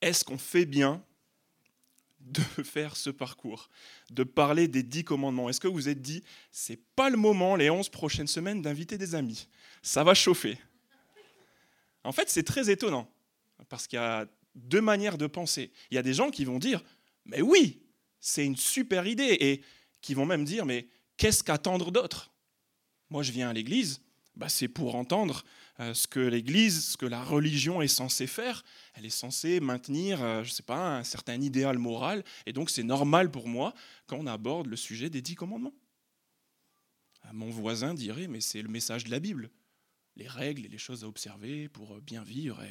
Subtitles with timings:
[0.00, 1.02] est-ce qu'on fait bien
[2.20, 3.70] de faire ce parcours,
[4.10, 5.48] de parler des dix commandements?
[5.48, 8.98] Est-ce que vous vous êtes dit, c'est pas le moment, les onze prochaines semaines, d'inviter
[8.98, 9.48] des amis?
[9.82, 10.58] Ça va chauffer.
[12.04, 13.10] En fait, c'est très étonnant,
[13.68, 15.70] parce qu'il y a deux manières de penser.
[15.90, 16.82] Il y a des gens qui vont dire,
[17.26, 17.82] mais oui,
[18.20, 19.62] c'est une super idée, et
[20.00, 22.30] qui vont même dire, mais qu'est-ce qu'attendre d'autre?
[23.10, 24.00] Moi, je viens à l'église,
[24.36, 25.44] bah, c'est pour entendre
[25.94, 28.62] ce que l'Église, ce que la religion est censée faire.
[28.94, 32.82] Elle est censée maintenir, euh, je sais pas, un certain idéal moral, et donc c'est
[32.82, 33.74] normal pour moi
[34.06, 35.74] quand on aborde le sujet des dix commandements.
[37.24, 39.50] Euh, mon voisin dirait, mais c'est le message de la Bible,
[40.16, 42.62] les règles et les choses à observer pour bien vivre.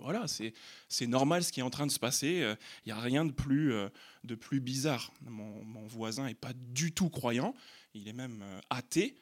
[0.00, 2.56] Voilà, c'est normal ce qui est en train de se passer.
[2.86, 3.74] Il n'y a rien de plus,
[4.22, 5.12] de plus bizarre.
[5.22, 7.54] Mon, mon voisin n'est pas du tout croyant,
[7.92, 9.16] il est même athée.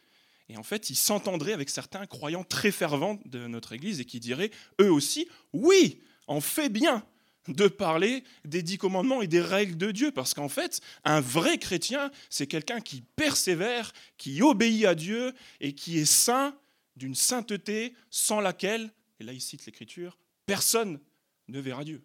[0.52, 4.20] Et en fait, il s'entendrait avec certains croyants très fervents de notre Église et qui
[4.20, 4.50] diraient,
[4.82, 7.06] eux aussi, oui, on fait bien
[7.48, 11.56] de parler des dix commandements et des règles de Dieu, parce qu'en fait, un vrai
[11.56, 16.54] chrétien, c'est quelqu'un qui persévère, qui obéit à Dieu et qui est saint
[16.96, 21.00] d'une sainteté sans laquelle, et là il cite l'Écriture, personne
[21.48, 22.04] ne verra Dieu.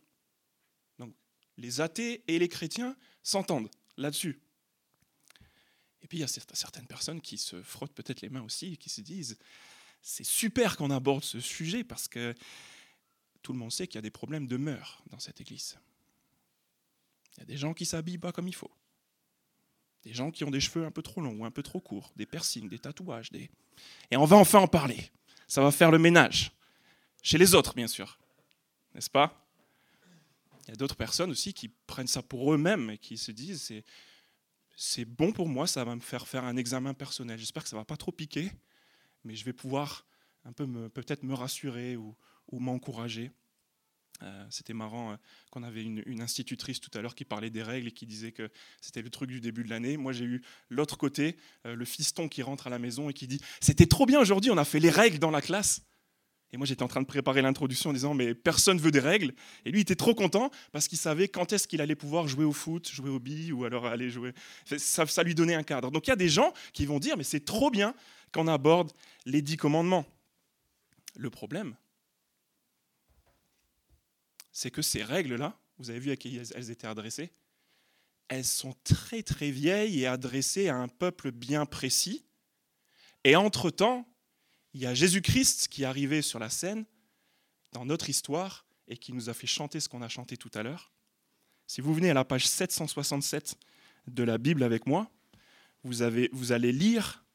[1.00, 1.14] Donc
[1.58, 4.40] les athées et les chrétiens s'entendent là-dessus.
[6.02, 8.78] Et puis il y a certaines personnes qui se frottent peut-être les mains aussi et
[8.78, 9.38] qui se disent
[10.02, 12.34] c'est super qu'on aborde ce sujet parce que
[13.42, 15.78] tout le monde sait qu'il y a des problèmes de mœurs dans cette église.
[17.36, 18.72] Il y a des gens qui s'habillent pas comme il faut.
[20.04, 22.12] Des gens qui ont des cheveux un peu trop longs ou un peu trop courts,
[22.16, 23.32] des piercings, des tatouages.
[23.32, 23.50] Des...
[24.12, 25.12] Et on va enfin en parler.
[25.48, 26.52] Ça va faire le ménage.
[27.22, 28.18] Chez les autres, bien sûr.
[28.94, 29.46] N'est-ce pas?
[30.68, 33.62] Il y a d'autres personnes aussi qui prennent ça pour eux-mêmes et qui se disent
[33.62, 33.84] c'est
[34.80, 37.40] c'est bon pour moi, ça va me faire faire un examen personnel.
[37.40, 38.52] J'espère que ça ne va pas trop piquer,
[39.24, 40.06] mais je vais pouvoir
[40.46, 42.16] un peu peut-être me rassurer ou,
[42.52, 43.32] m'encourager.
[44.22, 45.16] Euh, c'était marrant euh,
[45.52, 48.50] qu'on avait une, institutrice tout à l'heure qui parlait des règles et qui disait que
[48.80, 49.98] c'était le truc du début de l'année.
[49.98, 53.28] Moi, j'ai eu l'autre côté, euh, le fiston qui rentre à la maison et qui
[53.28, 55.82] dit C'était trop bien aujourd'hui, on a fait les règles dans la classe.
[56.54, 59.34] Et moi, j'étais en train de préparer l'introduction en disant, mais personne veut des règles.
[59.66, 62.46] Et lui, il était trop content parce qu'il savait quand est-ce qu'il allait pouvoir jouer
[62.46, 64.34] au foot, jouer au billes ou alors aller jouer.
[64.78, 65.92] Ça, ça lui donnait un cadre.
[65.92, 67.94] Donc il y a des gens qui vont dire, mais c'est trop bien
[68.32, 68.94] qu'on aborde
[69.26, 70.06] les dix commandements.
[71.18, 71.76] Le problème,
[74.52, 77.32] c'est que ces règles-là, vous avez vu à qui elles étaient adressées,
[78.30, 82.26] elles sont très très vieilles et adressées à un peuple bien précis.
[83.24, 84.08] Et entre-temps,
[84.78, 86.86] il y a Jésus-Christ qui est arrivé sur la scène
[87.72, 90.62] dans notre histoire et qui nous a fait chanter ce qu'on a chanté tout à
[90.62, 90.92] l'heure.
[91.66, 93.58] Si vous venez à la page 767
[94.06, 95.10] de la Bible avec moi,
[95.84, 95.94] vous,
[96.32, 97.26] vous allez lire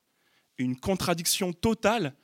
[0.56, 2.14] une contradiction totale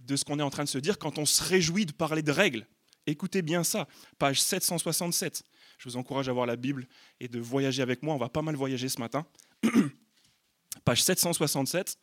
[0.00, 2.22] de ce qu'on est en train de se dire quand on se réjouit de parler
[2.22, 2.66] de règles.
[3.06, 3.86] Écoutez bien ça,
[4.18, 5.44] page 767.
[5.78, 6.88] Je vous encourage à voir la Bible
[7.20, 8.12] et de voyager avec moi.
[8.12, 9.24] On va pas mal voyager ce matin.
[10.84, 11.96] page 767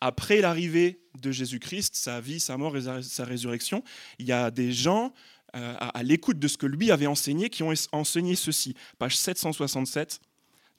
[0.00, 3.82] après l'arrivée de Jésus-Christ, sa vie, sa mort et sa résurrection,
[4.18, 5.12] il y a des gens
[5.54, 8.74] euh, à, l'écoute de ce que lui avait enseigné qui ont enseigné ceci.
[8.98, 10.20] Page 767,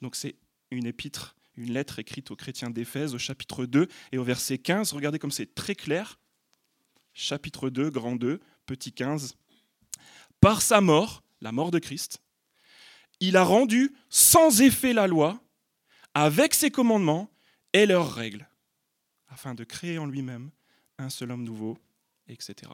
[0.02, 0.36] donc c'est
[0.70, 4.92] une épître, une lettre écrite aux chrétiens d'Éphèse au chapitre 2 et au verset 15.
[4.92, 6.20] Regardez comme c'est très clair.
[7.12, 9.34] Chapitre 2, grand 2, petit 15.
[10.40, 12.20] Par sa mort, la mort de Christ,
[13.18, 15.42] il a rendu sans effet la loi
[16.14, 17.32] avec ses commandements
[17.72, 18.48] et leurs règles
[19.28, 20.50] afin de créer en lui-même
[20.98, 21.78] un seul homme nouveau,
[22.28, 22.70] etc.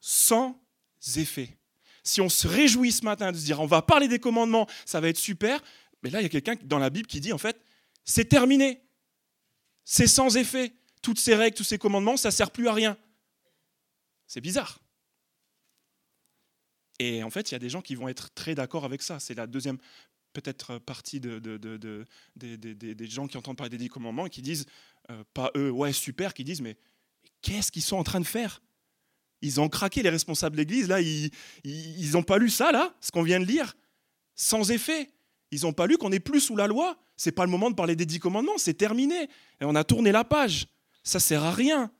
[0.00, 0.60] Sans
[1.16, 1.56] effet.
[2.02, 5.00] Si on se réjouit ce matin de se dire on va parler des commandements, ça
[5.00, 5.62] va être super,
[6.02, 7.60] mais là il y a quelqu'un dans la Bible qui dit en fait
[8.04, 8.82] c'est terminé,
[9.84, 10.74] c'est sans effet.
[11.02, 12.98] Toutes ces règles, tous ces commandements, ça ne sert plus à rien.
[14.26, 14.80] C'est bizarre.
[16.98, 19.20] Et en fait, il y a des gens qui vont être très d'accord avec ça.
[19.20, 19.78] C'est la deuxième
[20.32, 21.38] peut-être partie de,
[22.36, 24.66] des gens qui entendent parler des dix commandements et qui disent
[25.10, 26.76] euh, pas eux, ouais, super, qui disent, mais,
[27.42, 28.62] qu'est-ce qu'ils sont en train de faire?
[29.40, 33.10] Ils ont craqué, les responsables de l'Église, là, ils n'ont pas lu ça, là, ce
[33.10, 33.76] qu'on vient de lire,
[34.34, 35.10] sans effet.
[35.50, 36.98] Ils n'ont pas lu qu'on n'est plus sous la loi.
[37.16, 39.28] C'est pas le moment de parler des dix commandements, c'est terminé.
[39.60, 40.66] Et on a tourné la page.
[41.02, 41.90] Ça sert à rien.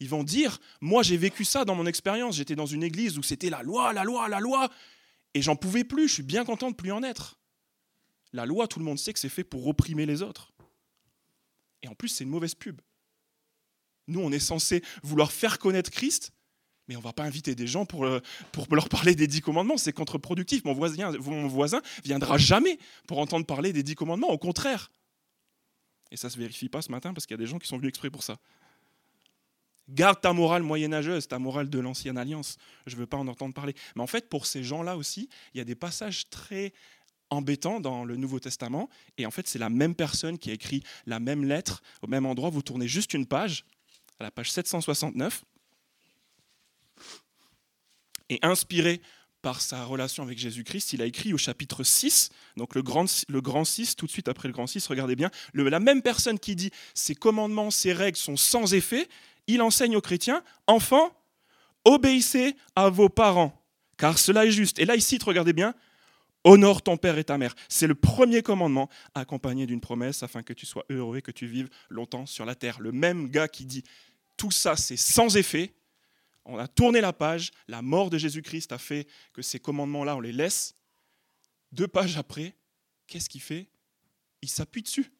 [0.00, 3.22] Ils vont dire, moi j'ai vécu ça dans mon expérience, j'étais dans une église où
[3.22, 4.68] c'était la loi, la loi, la loi,
[5.34, 7.38] et j'en pouvais plus, je suis bien content de plus en être.
[8.32, 10.52] La loi, tout le monde sait que c'est fait pour opprimer les autres.
[11.82, 12.80] Et en plus, c'est une mauvaise pub.
[14.08, 16.32] Nous, on est censé vouloir faire connaître Christ,
[16.88, 18.20] mais on ne va pas inviter des gens pour, euh,
[18.50, 19.76] pour leur parler des dix commandements.
[19.76, 20.64] C'est contre-productif.
[20.64, 24.30] Mon voisin, mon voisin viendra jamais pour entendre parler des dix commandements.
[24.30, 24.90] Au contraire.
[26.10, 27.68] Et ça ne se vérifie pas ce matin parce qu'il y a des gens qui
[27.68, 28.38] sont venus exprès pour ça.
[29.88, 32.56] Garde ta morale moyenâgeuse, ta morale de l'ancienne alliance.
[32.86, 33.74] Je ne veux pas en entendre parler.
[33.96, 36.72] Mais en fait, pour ces gens-là aussi, il y a des passages très
[37.30, 38.88] embêtants dans le Nouveau Testament.
[39.18, 42.26] Et en fait, c'est la même personne qui a écrit la même lettre au même
[42.26, 42.50] endroit.
[42.50, 43.64] Vous tournez juste une page,
[44.20, 45.44] à la page 769.
[48.28, 49.00] Et inspiré
[49.42, 53.40] par sa relation avec Jésus-Christ, il a écrit au chapitre 6, donc le grand, le
[53.40, 56.54] grand 6, tout de suite après le grand 6, regardez bien, la même personne qui
[56.54, 59.08] dit ces commandements, ces règles sont sans effet,
[59.46, 61.10] il enseigne aux chrétiens, enfants,
[61.84, 63.60] obéissez à vos parents,
[63.96, 64.78] car cela est juste.
[64.78, 65.74] Et là, il cite, regardez bien,
[66.44, 67.54] honore ton père et ta mère.
[67.68, 71.46] C'est le premier commandement accompagné d'une promesse afin que tu sois heureux et que tu
[71.46, 72.80] vives longtemps sur la terre.
[72.80, 73.84] Le même gars qui dit
[74.36, 75.74] tout ça, c'est sans effet,
[76.44, 80.20] on a tourné la page, la mort de Jésus-Christ a fait que ces commandements-là, on
[80.20, 80.74] les laisse.
[81.70, 82.56] Deux pages après,
[83.06, 83.68] qu'est-ce qu'il fait?
[84.42, 85.12] Il s'appuie dessus.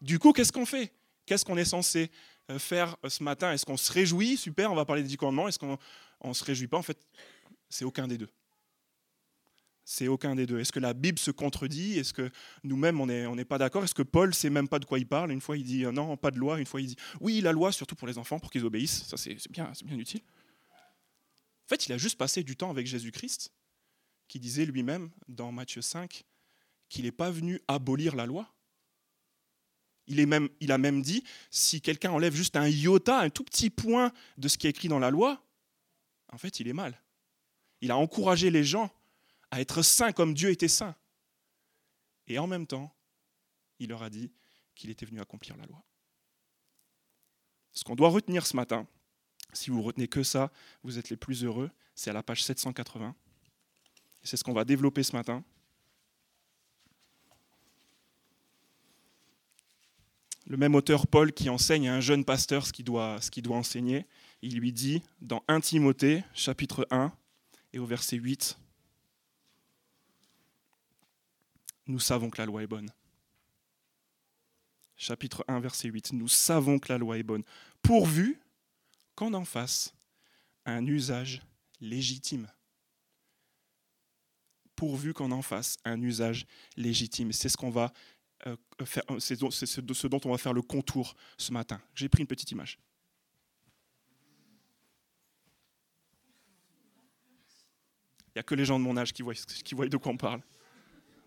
[0.00, 0.92] Du coup, qu'est-ce qu'on fait?
[1.24, 2.10] Qu'est-ce qu'on est censé
[2.58, 4.36] faire euh, ce matin Est-ce qu'on se réjouit?
[4.36, 5.48] Super, on va parler des dix commandements.
[5.48, 5.78] Est-ce qu'on
[6.24, 6.78] ne se réjouit pas?
[6.78, 6.98] En fait,
[7.68, 8.28] c'est aucun des deux.
[9.84, 10.60] C'est aucun des deux.
[10.60, 11.98] Est-ce que la Bible se contredit?
[11.98, 12.30] Est-ce que
[12.62, 13.82] nous-mêmes, on n'est on pas d'accord?
[13.82, 15.32] Est-ce que Paul ne sait même pas de quoi il parle?
[15.32, 16.58] Une fois, il dit euh, non, pas de loi.
[16.58, 19.04] Une fois, il dit oui, la loi, surtout pour les enfants, pour qu'ils obéissent.
[19.04, 20.22] Ça, c'est bien, bien utile.
[21.66, 23.50] En fait, il a juste passé du temps avec Jésus-Christ,
[24.28, 26.24] qui disait lui-même, dans Matthieu 5,
[26.88, 28.52] qu'il n'est pas venu abolir la loi.
[30.08, 30.20] Il,
[30.72, 34.58] a même dit, si quelqu'un enlève juste un iota, un tout petit point de ce
[34.58, 35.42] qui est écrit dans la loi,
[36.32, 37.00] en fait, il est mal.
[37.80, 38.90] Il a encouragé les gens
[39.50, 40.96] à être saints comme Dieu était saint.
[42.26, 42.94] Et en même temps,
[43.78, 44.32] il leur a dit
[44.74, 45.82] qu'il était venu accomplir la loi.
[47.72, 48.86] Ce qu'on doit retenir ce matin,
[49.52, 50.50] si vous retenez que ça,
[50.82, 53.14] vous êtes les plus heureux, c'est à la page 780.
[54.22, 55.44] Et c'est ce qu'on va développer ce matin.
[60.46, 63.18] Le même auteur Paul qui enseigne à un jeune pasteur ce qu'il doit,
[63.50, 64.06] enseigner,
[64.42, 67.12] il lui dit dans 1 Timothée chapitre 1
[67.72, 68.58] et au verset 8,
[71.86, 72.90] nous savons que la loi est bonne.
[74.96, 76.12] Chapitre 1, verset 8.
[76.12, 77.42] Nous savons que la loi est bonne,
[77.82, 78.38] pourvu
[79.16, 79.94] qu'on en fasse
[80.64, 81.42] un usage
[81.80, 82.48] légitime.
[84.76, 86.46] Pourvu qu'on en fasse un usage
[86.76, 87.32] légitime.
[87.32, 87.92] C'est ce qu'on va
[88.46, 91.80] euh, faire, c'est ce dont on va faire le contour ce matin.
[91.94, 92.78] J'ai pris une petite image.
[98.28, 100.40] Il n'y a que les gens de mon âge qui voient, de quoi on parle.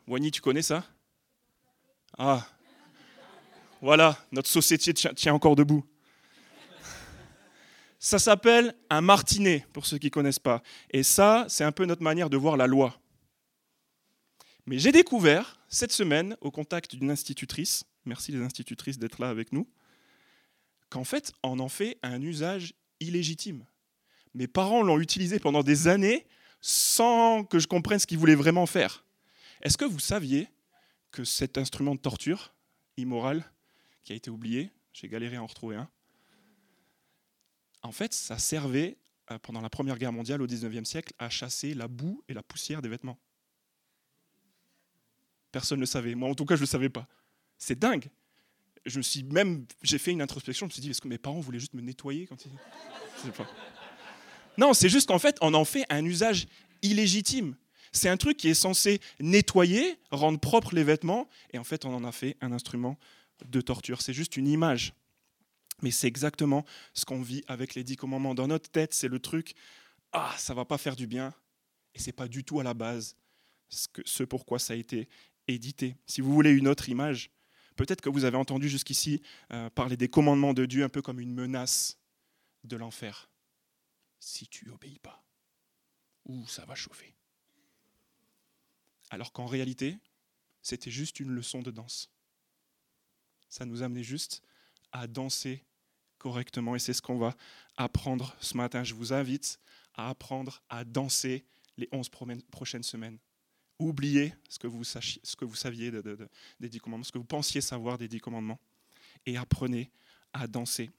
[0.08, 0.84] Wany, tu connais ça?
[2.18, 2.48] Ah,
[3.82, 5.86] voilà, notre société tient encore debout.
[8.00, 10.64] Ça s'appelle un martinet, pour ceux qui ne connaissent pas.
[10.90, 13.00] Et ça, c'est un peu notre manière de voir la loi.
[14.66, 19.52] Mais j'ai découvert cette semaine, au contact d'une institutrice, merci les institutrices d'être là avec
[19.52, 19.68] nous,
[20.90, 23.66] qu'en fait, on en fait un usage illégitime.
[24.34, 26.26] Mes parents l'ont utilisé pendant des années
[26.62, 29.06] sans que je comprenne ce qu'ils voulaient vraiment faire.
[29.62, 30.48] Est-ce que vous saviez
[31.12, 32.54] que cet instrument de torture
[32.98, 33.44] immoral
[34.04, 35.90] qui a été oublié, j'ai galéré à en retrouver un,
[37.86, 38.98] en fait, ça servait
[39.32, 42.42] euh, pendant la Première Guerre mondiale au XIXe siècle à chasser la boue et la
[42.42, 43.20] poussière des vêtements.
[45.56, 46.16] Personne ne le savait.
[46.16, 47.07] Moi, en tout cas, je ne le savais pas.
[47.57, 48.10] C'est dingue.
[48.86, 50.66] Je suis même, j'ai fait une introspection.
[50.66, 52.52] Je me suis dit, est-ce que mes parents voulaient juste me nettoyer quand ils...
[54.57, 56.48] Non, c'est juste qu'en fait, on en fait un usage
[56.81, 57.56] illégitime.
[57.94, 61.96] C'est un truc qui est censé nettoyer, rendre propres les vêtements, et en fait, on
[61.96, 63.00] en a fait un instrument
[63.46, 64.01] de torture.
[64.01, 64.94] C'est juste une image.
[65.82, 68.36] Mais c'est exactement ce qu'on vit avec les dix commandements.
[68.36, 69.56] Dans notre tête, c'est le truc,
[70.12, 71.34] ah, ça va pas faire du bien,
[71.94, 73.15] et c'est pas du tout à la base
[73.70, 75.08] ce, que, ce pourquoi ça a été
[75.48, 75.96] édité.
[76.06, 77.32] Si vous voulez une autre image,
[77.75, 79.22] peut-être que vous avez entendu jusqu'ici
[79.52, 81.98] euh, parler des commandements de Dieu un peu comme une menace
[82.64, 83.30] de l'enfer.
[84.20, 85.24] Si tu obéis pas,
[86.25, 87.16] ou ça va chauffer
[89.10, 89.98] alors qu'en réalité,
[90.62, 92.12] c'était juste une leçon de danse.
[93.50, 94.42] Ça nous amenait juste
[94.92, 95.64] à danser
[96.18, 97.36] correctement et c'est ce qu'on va
[97.78, 98.84] apprendre ce matin.
[98.84, 99.60] Je vous invite
[99.94, 101.46] à apprendre à danser
[101.78, 102.10] les 11
[102.52, 103.20] prochaines semaines.
[103.77, 104.84] Oubliez ce que vous,
[105.55, 108.60] saviez des dix commandements, ce que vous pensiez savoir des dix commandements,
[109.25, 109.91] et apprenez
[110.34, 110.91] à danser.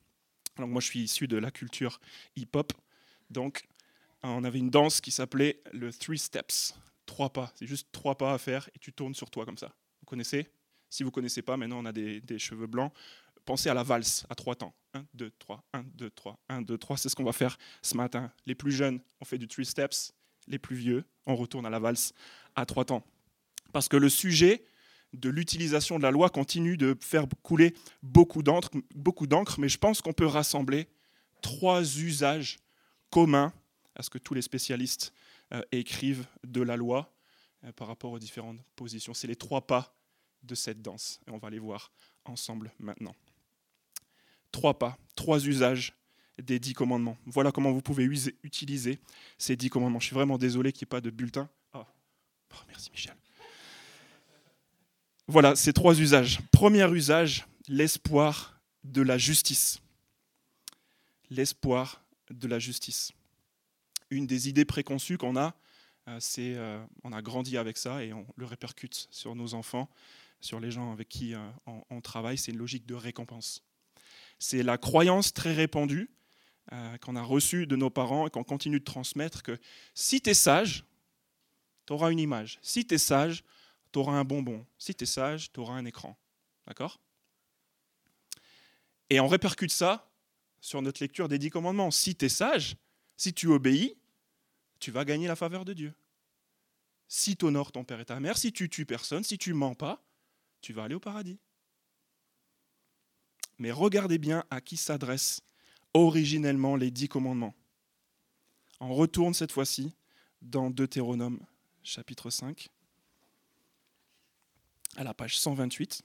[0.57, 2.01] Alors moi, je suis issu de la culture
[2.37, 2.73] hip-hop,
[3.31, 3.67] donc
[4.23, 6.75] on avait une danse qui s'appelait le Three Steps
[7.07, 7.53] trois pas.
[7.55, 9.75] C'est juste trois pas à faire et tu tournes sur toi comme ça.
[10.01, 10.51] Vous connaissez?
[10.91, 12.93] Si vous connaissez pas, maintenant on a des, cheveux blancs.
[13.45, 14.75] Pensez à la valse à trois temps.
[14.95, 16.97] 1, 2, 3, 1, 2, 3, 1, 2, 3.
[16.97, 18.33] C'est ce qu'on va faire ce matin.
[18.45, 20.13] Les plus jeunes, on fait du three steps.
[20.49, 22.13] Les plus vieux, on retourne à la valse
[22.55, 23.05] à trois temps.
[23.73, 24.65] Parce que le sujet
[25.13, 30.13] de l'utilisation de la loi continue de faire couler beaucoup d'encre, mais je pense qu'on
[30.13, 30.89] peut rassembler
[31.43, 32.59] trois usages
[33.11, 33.53] communs
[33.95, 35.13] à ce que tous les spécialistes
[35.53, 37.13] euh, écrivent de la loi
[37.65, 39.15] euh, par rapport aux différentes positions.
[39.15, 39.95] C'est les trois pas
[40.43, 41.93] de cette danse, on va les voir
[42.25, 43.15] ensemble maintenant.
[44.53, 45.95] Trois pas, trois usages
[46.43, 47.17] des dix commandements.
[47.27, 48.05] Voilà comment vous pouvez
[48.43, 48.99] utiliser
[49.39, 50.01] ces dix commandements.
[50.01, 51.49] Je suis vraiment désolé qu'il n'y ait pas de bulletin.
[51.73, 51.87] Ah.
[52.53, 53.15] Oh, merci Michel.
[55.29, 56.41] Voilà ces trois usages.
[56.53, 59.81] Premier usage, l'espoir de la justice.
[61.31, 63.13] L'espoir de la justice.
[64.11, 65.57] Une des idées préconçues qu'on a,
[66.09, 69.89] euh, c'est euh, on a grandi avec ça et on le répercute sur nos enfants,
[70.41, 71.49] sur les gens avec qui euh,
[71.91, 73.65] on travaille, c'est une logique de récompense.
[74.39, 76.11] C'est la croyance très répandue
[77.01, 79.59] qu'on a reçue de nos parents et qu'on continue de transmettre que
[79.95, 80.85] si tu es sage,
[81.87, 82.59] tu auras une image.
[82.63, 83.45] Si tu es sage,
[83.93, 84.67] tu auras un bonbon.
[84.79, 86.17] Si tu es sage, tu auras un écran.
[86.67, 86.99] D'accord?
[89.09, 90.11] Et on répercute ça
[90.61, 91.93] sur notre lecture des dix commandements.
[91.93, 92.77] Si tu es sage,
[93.17, 93.97] si tu obéis,
[94.81, 95.95] tu vas gagner la faveur de Dieu.
[97.09, 99.75] Si tu honores ton père et ta mère, si tu tues personne, si tu mens
[99.75, 100.03] pas,
[100.61, 101.39] tu vas aller au paradis.
[103.59, 105.41] Mais regardez bien à qui s'adressent
[105.97, 107.55] originellement les dix commandements.
[108.81, 109.95] On retourne cette fois-ci
[110.43, 111.41] dans Deutéronome
[111.83, 112.69] chapitre 5
[114.97, 116.03] à la page 128.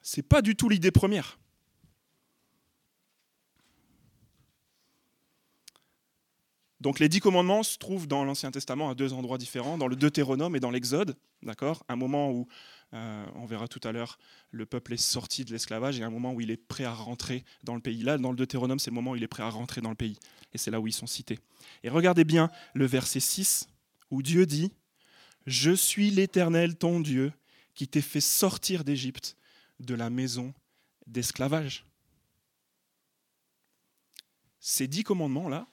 [0.00, 1.38] C'est pas du tout l'idée première.
[6.80, 9.94] Donc les dix commandements se trouvent dans l'Ancien Testament à deux endroits différents, dans le
[9.94, 11.84] Deutéronome et dans l'Exode, d'accord?
[11.88, 12.48] Un moment où,
[12.94, 14.18] euh, on verra tout à l'heure,
[14.50, 17.44] le peuple est sorti de l'esclavage et un moment où il est prêt à rentrer
[17.64, 18.02] dans le pays.
[18.02, 19.96] Là, dans le Deutéronome, c'est le moment où il est prêt à rentrer dans le
[19.96, 20.18] pays.
[20.52, 21.38] Et c'est là où ils sont cités.
[21.82, 23.68] Et regardez bien le verset 6,
[24.10, 24.72] où Dieu dit,
[25.46, 27.32] Je suis l'Éternel, ton Dieu,
[27.74, 29.36] qui t'ai fait sortir d'Égypte,
[29.80, 30.52] de la maison
[31.06, 31.86] d'esclavage.
[34.60, 35.66] Ces dix commandements-là,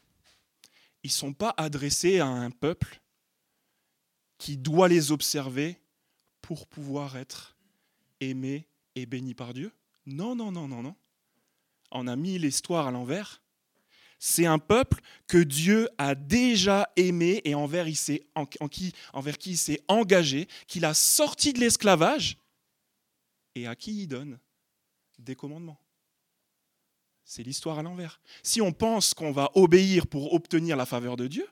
[1.03, 3.01] ils ne sont pas adressés à un peuple
[4.37, 5.79] qui doit les observer
[6.49, 7.55] pour pouvoir être
[8.21, 8.65] aimé
[8.95, 9.71] et béni par Dieu.
[10.07, 10.95] Non, non, non, non, non.
[11.91, 13.43] On a mis l'histoire à l'envers.
[14.17, 18.89] C'est un peuple que Dieu a déjà aimé et envers, qui
[19.45, 22.39] il s'est engagé, qu'il a sorti de l'esclavage
[23.53, 24.39] et à qui il donne
[25.19, 25.79] des commandements.
[27.25, 28.19] C'est l'histoire à l'envers.
[28.41, 31.47] Si on pense qu'on va obéir pour obtenir la faveur de Dieu,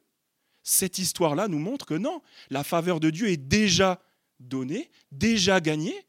[0.63, 4.01] cette histoire-là nous montre que non, la faveur de Dieu est déjà
[4.39, 6.05] donnée, déjà gagnée.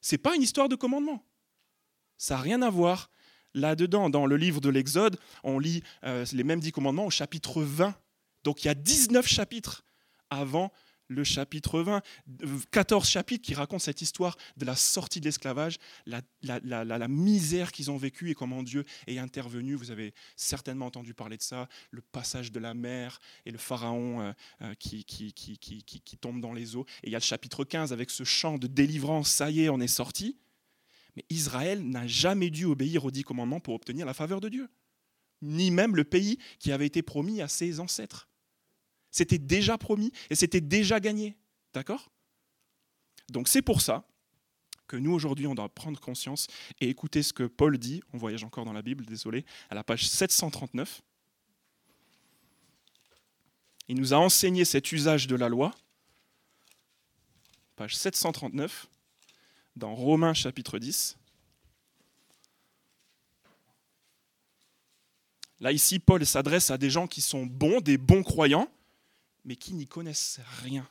[0.00, 1.24] Ce n'est pas une histoire de commandement.
[2.16, 3.10] Ça n'a rien à voir
[3.54, 4.10] là-dedans.
[4.10, 7.94] Dans le livre de l'Exode, on lit euh, les mêmes dix commandements au chapitre 20.
[8.44, 9.84] Donc il y a 19 chapitres
[10.30, 10.72] avant
[11.08, 12.02] le chapitre 20,
[12.70, 17.96] 14 chapitres qui racontent cette histoire de la sortie de l'esclavage, la, misère qu'ils ont
[17.96, 19.74] vécue et comment Dieu est intervenu.
[19.74, 24.20] Vous avez certainement entendu parler de ça, le passage de la mer et le pharaon
[24.20, 26.84] euh, euh, qui, qui, qui, qui, tombe dans les eaux.
[27.02, 29.68] Et il y a le chapitre 15 avec ce chant de délivrance, ça y est,
[29.68, 30.36] on est sorti.
[31.16, 34.68] Mais Israël n'a jamais dû obéir aux dix commandements pour obtenir la faveur de Dieu,
[35.40, 38.27] ni même le pays qui avait été promis à ses ancêtres.
[39.10, 41.36] C'était déjà promis et c'était déjà gagné.
[41.74, 42.10] D'accord?
[43.28, 44.04] Donc c'est pour ça
[44.86, 46.46] que nous, aujourd'hui, on doit prendre conscience
[46.80, 49.84] et écouter ce que Paul dit, on voyage encore dans la Bible, désolé, à la
[49.84, 51.02] page 739.
[53.88, 55.74] Il nous a enseigné cet usage de la loi,
[57.76, 58.88] page 739,
[59.76, 61.16] dans Romains chapitre 10.
[65.60, 68.70] Là, ici, Paul s'adresse à des gens qui sont bons, des bons croyants,
[69.44, 70.88] mais qui n'y connaissent rien.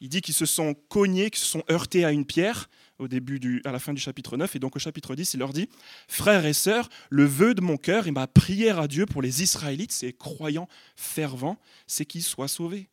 [0.00, 3.40] Il dit qu'ils se sont cognés, qu'ils se sont heurtés à une pierre au début
[3.40, 4.54] du, à la fin du chapitre 9.
[4.56, 5.68] Et donc au chapitre 10, il leur dit,
[6.08, 9.42] Frères et sœurs, le vœu de mon cœur et ma prière à Dieu pour les
[9.42, 12.88] Israélites, ces croyants fervents, c'est qu'ils soient sauvés.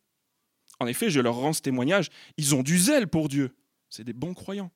[0.79, 3.55] En effet, je leur rends ce témoignage, ils ont du zèle pour Dieu.
[3.89, 4.71] C'est des bons croyants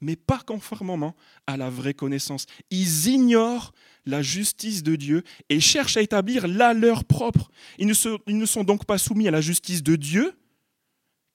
[0.00, 2.46] mais pas conformément à la vraie connaissance.
[2.70, 3.72] Ils ignorent
[4.04, 7.50] la justice de Dieu et cherchent à établir la leur propre.
[7.78, 10.32] Ils ne, sont, donc pas soumis à la justice de Dieu,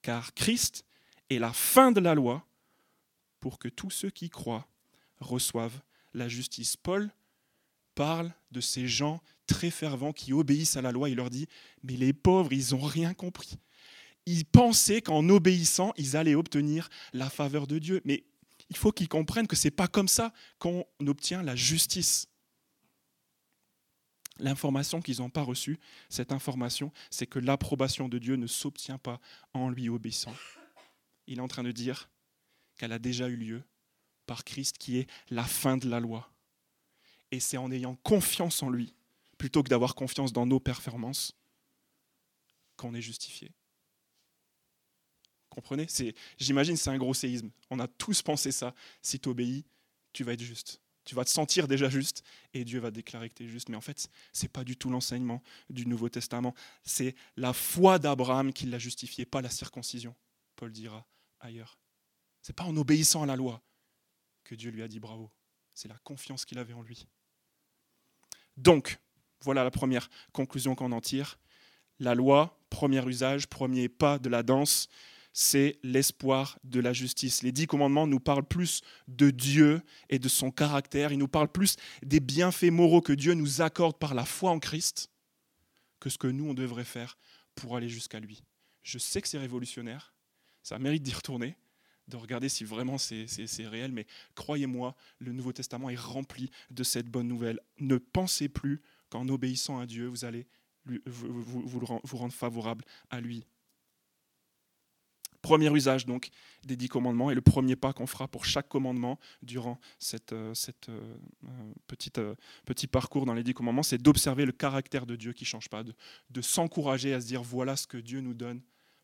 [0.00, 0.84] car Christ
[1.30, 2.46] est la fin de la loi
[3.40, 4.66] pour que tous ceux qui croient
[5.20, 5.80] reçoivent
[6.14, 6.76] la justice.
[6.76, 7.10] Paul
[7.94, 11.10] parle de ces gens très fervents qui obéissent à la loi.
[11.10, 11.46] Il leur dit,
[11.82, 13.58] mais les pauvres, ils n'ont rien compris.
[14.24, 18.00] Ils pensaient qu'en obéissant, ils allaient obtenir la faveur de Dieu.
[18.04, 18.24] Mais
[18.72, 22.26] il faut qu'ils comprennent que ce n'est pas comme ça qu'on obtient la justice.
[24.38, 29.20] L'information qu'ils n'ont pas reçue, cette information, c'est que l'approbation de Dieu ne s'obtient pas
[29.52, 30.34] en lui obéissant.
[31.26, 32.08] Il est en train de dire
[32.78, 33.62] qu'elle a déjà eu lieu
[34.24, 36.32] par Christ qui est la fin de la loi.
[37.30, 38.94] Et c'est en ayant confiance en lui,
[39.36, 41.36] plutôt que d'avoir confiance dans nos performances,
[42.78, 43.52] qu'on est justifié.
[45.52, 45.86] Comprenez
[46.38, 47.50] J'imagine c'est un gros séisme.
[47.68, 48.74] On a tous pensé ça.
[49.02, 49.66] Si tu obéis,
[50.14, 50.80] tu vas être juste.
[51.04, 52.22] Tu vas te sentir déjà juste
[52.54, 53.68] et Dieu va déclarer que tu es juste.
[53.68, 56.54] Mais en fait, ce n'est pas du tout l'enseignement du Nouveau Testament.
[56.84, 60.14] C'est la foi d'Abraham qui l'a justifié, pas la circoncision,
[60.56, 61.06] Paul dira
[61.38, 61.78] ailleurs.
[62.40, 63.60] Ce n'est pas en obéissant à la loi
[64.44, 65.30] que Dieu lui a dit bravo.
[65.74, 67.06] C'est la confiance qu'il avait en lui.
[68.56, 68.98] Donc,
[69.42, 71.38] voilà la première conclusion qu'on en tire.
[71.98, 74.88] La loi, premier usage, premier pas de la danse,
[75.32, 77.42] c'est l'espoir de la justice.
[77.42, 81.50] Les dix commandements nous parlent plus de Dieu et de son caractère, ils nous parlent
[81.50, 85.10] plus des bienfaits moraux que Dieu nous accorde par la foi en Christ
[86.00, 87.16] que ce que nous, on devrait faire
[87.54, 88.42] pour aller jusqu'à lui.
[88.82, 90.14] Je sais que c'est révolutionnaire,
[90.62, 91.56] ça mérite d'y retourner,
[92.08, 93.26] de regarder si vraiment c'est
[93.60, 97.60] réel, mais croyez-moi, le Nouveau Testament est rempli de cette bonne nouvelle.
[97.78, 100.48] Ne pensez plus qu'en obéissant à Dieu, vous allez
[101.06, 103.46] vous rendre favorable à lui.
[105.42, 106.30] Premier usage donc
[106.64, 110.54] des dix commandements et le premier pas qu'on fera pour chaque commandement durant cette, euh,
[110.88, 111.16] euh,
[112.18, 112.34] euh,
[112.64, 115.68] petit parcours dans les dix commandements, c'est d'observer le caractère de Dieu qui ne change
[115.68, 118.62] pas, de, s'encourager à se dire voilà ce que Dieu nous donne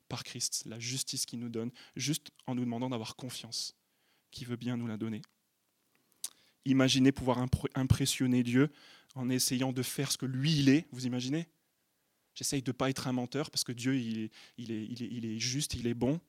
[0.09, 3.75] par Christ, la justice qu'il nous donne, juste en nous demandant d'avoir confiance,
[4.31, 5.23] qui veut bien nous la donner.
[6.65, 8.71] Imaginez pouvoir impressionner Dieu
[9.17, 11.49] en essayant de faire ce que lui il est, vous imaginez?
[12.35, 14.31] J'essaye de ne pas être un menteur parce que Dieu, il
[14.71, 16.21] est juste, il est bon.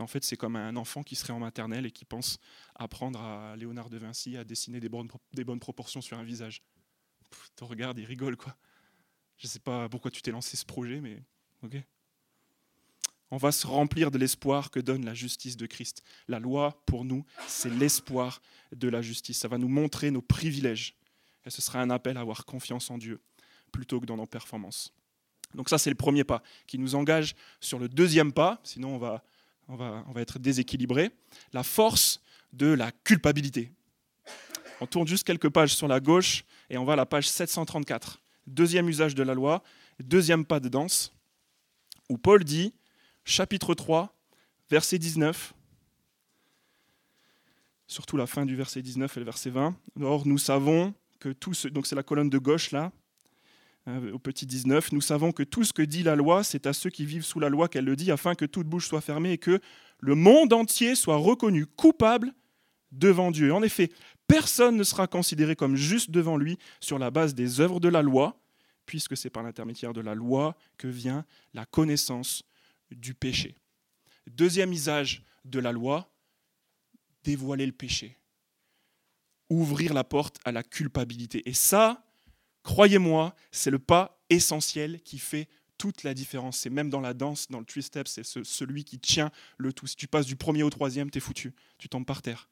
[0.00, 2.38] En fait, c'est comme un enfant qui serait en maternelle et qui pense
[2.74, 6.62] apprendre à Léonard de Vinci à dessiner des bonnes, proportions sur un visage.
[7.56, 8.56] Tu regardes, il rigole, quoi.
[9.36, 11.22] Je ne sais pas pourquoi tu t'es lancé ce projet, mais
[11.62, 11.76] ok.
[13.30, 16.02] On va se remplir de l'espoir que donne la justice de Christ.
[16.26, 18.42] La loi, pour nous, c'est l'espoir
[18.72, 19.38] de la justice.
[19.38, 20.96] Ça va nous montrer nos privilèges.
[21.46, 23.20] Et ce sera un appel à avoir confiance en Dieu
[23.70, 24.92] plutôt que dans nos performances.
[25.54, 28.98] Donc ça, c'est le premier pas qui nous engage sur le deuxième pas, sinon on
[28.98, 29.22] va,
[29.70, 31.10] on va, être déséquilibré,
[31.52, 32.20] la force
[32.52, 33.72] de la culpabilité.
[34.80, 38.20] On tourne juste quelques pages sur la gauche et on va à la page 734.
[38.46, 39.62] Deuxième usage de la loi,
[40.00, 41.12] deuxième pas de danse,
[42.08, 42.74] où Paul dit,
[43.24, 44.12] chapitre 3,
[44.70, 45.54] verset 19,
[47.86, 49.76] surtout la fin du verset 19 et le verset 20.
[50.00, 52.90] Or, nous savons que tout ce, donc c'est la colonne de gauche là,
[53.86, 56.90] au petit 19, nous savons que tout ce que dit la loi, c'est à ceux
[56.90, 59.38] qui vivent sous la loi qu'elle le dit, afin que toute bouche soit fermée et
[59.38, 59.60] que
[59.98, 62.32] le monde entier soit reconnu coupable
[62.92, 63.52] devant Dieu.
[63.52, 63.90] En effet,
[64.26, 68.02] personne ne sera considéré comme juste devant lui sur la base des œuvres de la
[68.02, 68.40] loi,
[68.86, 72.42] puisque c'est par l'intermédiaire de la loi que vient la connaissance
[72.90, 73.56] du péché.
[74.26, 76.12] Deuxième usage de la loi,
[77.24, 78.18] dévoiler le péché,
[79.48, 81.48] ouvrir la porte à la culpabilité.
[81.48, 82.04] Et ça,
[82.62, 86.58] Croyez-moi, c'est le pas essentiel qui fait toute la différence.
[86.58, 89.86] C'est même dans la danse, dans le three step, c'est celui qui tient le tout.
[89.86, 91.54] Si tu passes du premier au troisième, t'es foutu.
[91.78, 92.48] Tu tombes par terre.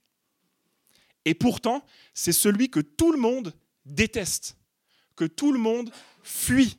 [1.25, 4.57] Et pourtant, c'est celui que tout le monde déteste,
[5.15, 5.91] que tout le monde
[6.23, 6.79] fuit,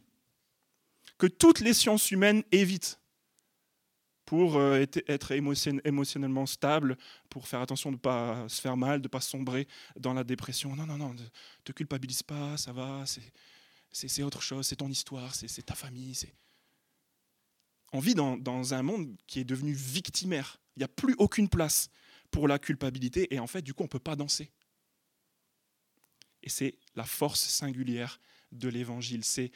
[1.19, 2.98] que toutes les sciences humaines évitent
[4.29, 6.99] pour euh, être émotionnellement stable,
[7.31, 9.67] pour faire attention de ne pas se faire mal, de ne pas sombrer
[9.99, 10.75] dans la dépression.
[10.75, 11.23] Non, non, non, ne
[11.63, 13.05] te culpabilise pas, ça va,
[13.91, 16.15] c'est autre chose, c'est ton histoire, c'est ta famille.
[17.91, 20.61] On vit dans, dans, un monde qui est devenu victimaire.
[20.75, 21.89] Il n'y a plus aucune place
[22.29, 24.51] pour la culpabilité et en fait, du coup, on ne peut pas danser.
[26.43, 29.23] Et c'est la force singulière de l'évangile.
[29.23, 29.51] C'est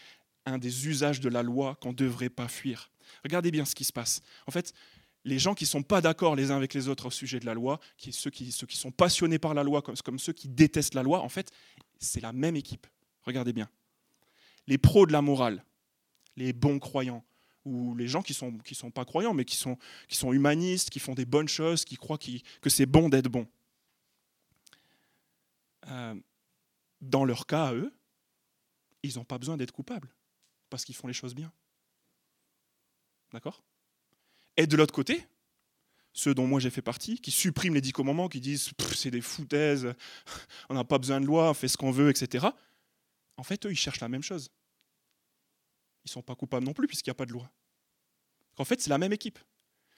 [0.47, 2.89] un des usages de la loi qu'on ne devrait pas fuir.
[3.23, 4.21] Regardez bien ce qui se passe.
[4.47, 4.73] En fait,
[5.26, 7.45] les gens qui ne sont pas d'accord les uns avec les autres au sujet de
[7.45, 7.80] la loi,
[8.12, 11.52] ceux, qui, sont passionnés par la loi comme, ceux qui détestent la loi, en fait,
[11.99, 12.88] c'est la même équipe.
[13.23, 13.69] Regardez bien.
[14.67, 15.63] Les pros de la morale,
[16.36, 17.23] les bons croyants,
[17.65, 19.78] ou les gens qui ne sont, pas croyants, mais qui sont,
[20.10, 23.47] qui sont humanistes, qui font des bonnes choses, qui croient que c'est bon d'être bon.
[25.88, 26.15] Euh,
[26.99, 27.93] dans leur cas, eux,
[29.04, 30.13] ils n'ont pas besoin d'être coupables,
[30.69, 31.52] parce qu'ils font les choses bien.
[33.34, 33.63] D'accord?
[34.56, 35.26] Et de l'autre côté,
[36.13, 39.22] ceux dont moi j'ai fait partie, qui suppriment les dix commandements, qui disent c'est des
[39.22, 39.93] foutaises,
[40.69, 42.48] on n'a pas besoin de loi, on fait ce qu'on veut, etc.
[43.36, 44.52] En fait, eux, ils cherchent la même chose.
[46.06, 47.50] Ils ne sont pas coupables non plus, puisqu'il n'y a pas de loi.
[48.58, 49.39] En fait, c'est la même équipe.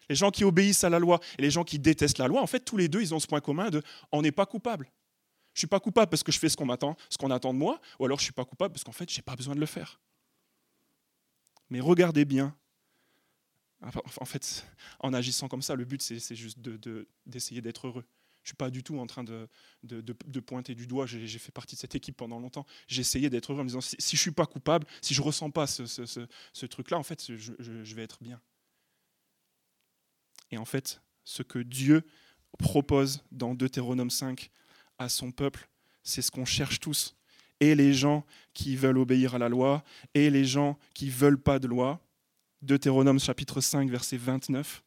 [0.07, 2.47] Les gens qui obéissent à la loi et les gens qui détestent la loi, en
[2.47, 4.85] fait, tous les deux, ils ont ce point commun de on n'est pas coupable.
[5.53, 7.53] Je ne suis pas coupable parce que je fais ce qu'on m'attend, ce qu'on attend
[7.53, 9.35] de moi, ou alors je ne suis pas coupable parce qu'en fait, je n'ai pas
[9.35, 9.99] besoin de le faire.
[11.69, 12.55] Mais regardez bien
[14.19, 14.65] en fait,
[14.99, 16.59] en agissant comme ça, le but, c'est juste
[17.25, 18.05] d'essayer d'être heureux.
[18.43, 19.49] Je ne suis pas du tout en train de,
[20.41, 22.65] pointer du doigt, j'ai fait partie de cette équipe pendant longtemps.
[22.87, 25.21] J'ai essayé d'être heureux en me disant, si, je ne suis pas coupable, si je
[25.21, 28.41] ne ressens pas ce, truc-là, en fait, je, je vais être bien.
[30.51, 32.03] Et en fait, ce que Dieu
[32.57, 34.49] propose dans Deutéronome 5
[34.97, 35.67] à son peuple,
[36.03, 37.15] c'est ce qu'on cherche tous.
[37.59, 41.41] Et les gens qui veulent obéir à la loi, et les gens qui ne veulent
[41.41, 42.01] pas de loi.
[42.65, 44.83] Deutéronome chapitre 5, verset 29,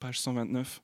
[0.00, 0.82] page 129.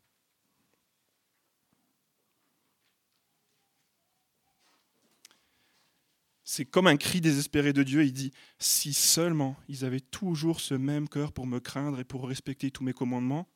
[6.45, 8.05] C'est comme un cri désespéré de Dieu.
[8.05, 12.29] Il dit, si seulement ils avaient toujours ce même cœur pour me craindre et pour
[12.29, 13.49] respecter tous mes commandements,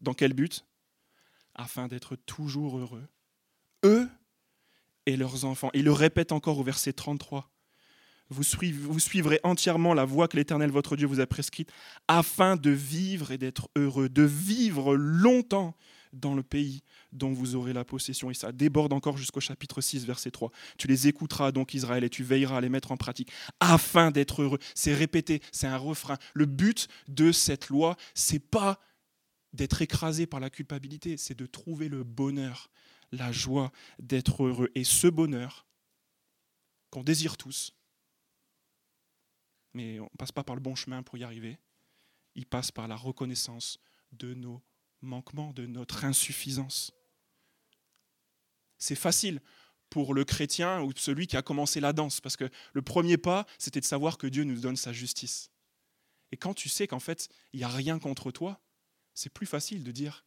[0.00, 0.64] dans quel but?
[1.56, 3.08] Afin d'être toujours heureux.
[3.84, 4.08] Eux
[5.06, 5.70] et leurs enfants.
[5.74, 7.50] Il le répète encore au verset 33.
[8.30, 8.44] Vous,
[9.00, 11.70] suivrez entièrement la voie que l'Éternel votre Dieu vous a prescrite,
[12.06, 15.76] afin de vivre et d'être heureux, de vivre longtemps
[16.12, 18.30] dans le pays dont vous aurez la possession.
[18.30, 20.50] Et ça déborde encore jusqu'au chapitre 6, verset 3.
[20.78, 24.42] Tu les écouteras donc, Israël, et tu veilleras à les mettre en pratique, afin d'être
[24.42, 24.58] heureux.
[24.74, 26.16] C'est répété, c'est un refrain.
[26.34, 28.78] Le but de cette loi, c'est pas
[29.52, 32.70] d'être écrasé par la culpabilité, c'est de trouver le bonheur,
[33.10, 34.70] la joie d'être heureux.
[34.76, 35.66] Et ce bonheur
[36.90, 37.72] qu'on désire tous,
[39.74, 41.58] mais on ne passe pas par le bon chemin pour y arriver,
[42.34, 43.78] il passe par la reconnaissance
[44.12, 44.62] de nos
[45.02, 46.92] manquement, de notre insuffisance.
[48.78, 49.40] C'est facile
[49.88, 53.46] pour le chrétien ou celui qui a commencé la danse, parce que le premier pas,
[53.58, 55.50] c'était de savoir que Dieu nous donne sa justice.
[56.32, 58.60] Et quand tu sais qu'en fait, il n'y a rien contre toi,
[59.14, 60.24] c'est plus facile de dire,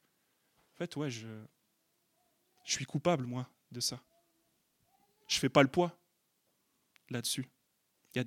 [0.73, 1.27] en fait, ouais, je
[2.65, 4.03] suis coupable, moi, de ça.
[5.27, 5.97] Je ne fais pas le poids
[7.09, 7.47] là-dessus.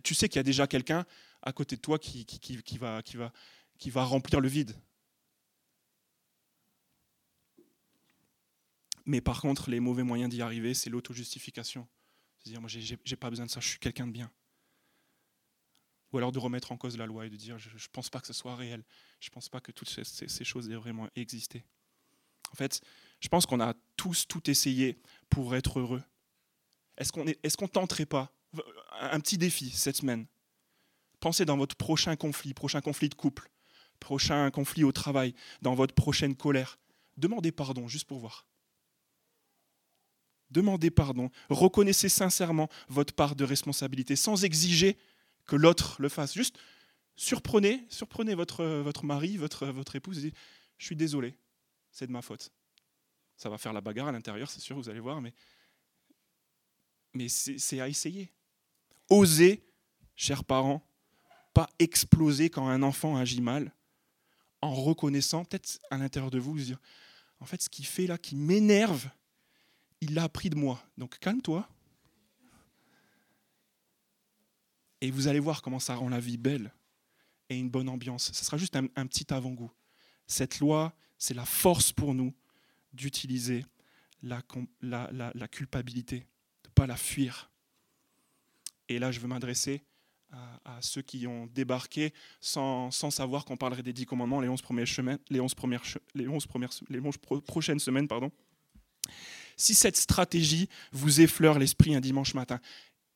[0.03, 1.05] Tu sais qu'il y a déjà quelqu'un
[1.43, 2.27] à côté de toi qui,
[2.79, 4.75] va remplir le vide.
[9.05, 11.87] Mais par contre, les mauvais moyens d'y arriver, c'est l'auto-justification.
[12.39, 14.31] C'est-à-dire, moi, j'ai pas besoin de ça, je suis quelqu'un de bien.
[16.13, 18.21] Ou alors de remettre en cause la loi et de dire, je ne pense pas
[18.21, 18.85] que ce soit réel.
[19.21, 21.65] Je ne pense pas que toutes ces, choses aient vraiment existé.
[22.53, 22.81] En fait,
[23.21, 26.03] je pense qu'on a tous tout essayé pour être heureux.
[26.97, 28.33] Est-ce qu'on est, est tenterait pas
[29.01, 30.27] un petit défi cette semaine
[31.21, 33.51] Pensez dans votre prochain conflit, prochain conflit de couple,
[34.01, 36.79] prochain conflit au travail, dans votre prochaine colère.
[37.17, 38.47] Demandez pardon juste pour voir.
[40.51, 44.97] Demandez pardon, reconnaissez sincèrement votre part de responsabilité sans exiger
[45.47, 46.35] que l'autre le fasse.
[46.35, 46.57] Juste
[47.17, 48.63] surprenez, surprenez votre,
[49.03, 50.37] mari, votre, épouse et dites
[50.79, 51.37] Je suis désolé,
[51.91, 52.53] c'est de ma faute.
[53.37, 55.35] Ça va faire la bagarre à l'intérieur, c'est sûr, vous allez voir, mais
[57.29, 58.31] c'est à essayer.
[59.09, 59.63] Osez,
[60.15, 60.87] chers parents,
[61.55, 63.73] pas exploser quand un enfant agit mal,
[64.61, 66.79] en reconnaissant, peut-être à l'intérieur de vous, dire
[67.41, 69.09] En fait, ce qu'il fait là, qui m'énerve,
[70.01, 70.83] il l'a appris de moi.
[70.99, 71.69] Donc calme-toi.
[75.01, 76.73] Et vous allez voir comment ça rend la vie belle
[77.49, 78.33] et une bonne ambiance.
[78.33, 79.71] Ce sera juste un, petit avant-goût.
[80.27, 82.35] Cette loi, c'est la force pour nous
[82.93, 83.65] d'utiliser
[84.23, 84.43] la,
[84.81, 86.21] la, culpabilité,
[86.65, 87.51] de ne pas la fuir.
[88.89, 89.83] Et là, je veux m'adresser
[90.33, 94.87] à, ceux qui ont débarqué sans, savoir qu'on parlerait des dix commandements les 11 premières
[95.31, 95.83] les 11 premières,
[96.15, 98.31] les 11 premières, les 11 prochaines semaines, pardon
[99.57, 102.61] si cette stratégie vous effleure l'esprit un dimanche matin,